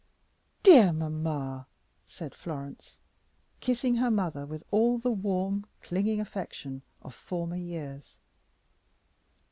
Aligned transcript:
"Dear 0.63 0.91
mamma!" 0.93 1.67
said 2.07 2.33
Florence, 2.33 2.97
kissing 3.59 3.97
her 3.97 4.09
mother 4.09 4.47
with 4.47 4.63
all 4.71 4.97
the 4.97 5.11
warm, 5.11 5.67
clinging 5.83 6.19
affection 6.19 6.81
of 7.03 7.13
former 7.13 7.55
years. 7.55 8.15